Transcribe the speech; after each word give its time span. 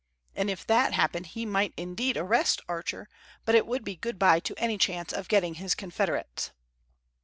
And 0.35 0.49
if 0.49 0.65
that 0.65 0.93
happened 0.93 1.27
he 1.27 1.45
might 1.45 1.75
indeed 1.77 2.17
arrest 2.17 2.59
Archer, 2.67 3.07
but 3.45 3.53
it 3.53 3.67
would 3.67 3.83
be 3.83 3.95
good 3.97 4.17
bye 4.17 4.39
to 4.39 4.57
any 4.57 4.79
chance 4.79 5.13
of 5.13 5.27
getting 5.27 5.53
his 5.53 5.75
confederates. 5.75 6.49